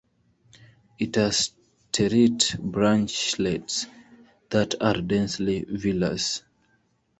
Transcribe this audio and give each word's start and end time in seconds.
It 0.97 1.15
has 1.15 1.51
terete 1.93 2.57
branchlets 2.57 3.85
that 4.49 4.73
are 4.81 4.99
densely 4.99 5.63
villous. 5.65 6.41